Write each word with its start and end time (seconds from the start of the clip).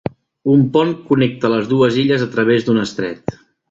Un 0.53 0.63
pont 0.77 0.93
connecta 1.11 1.53
les 1.57 1.71
dues 1.75 2.03
illes 2.07 2.27
a 2.29 2.33
través 2.35 2.71
d'un 2.71 2.85
estret. 2.89 3.43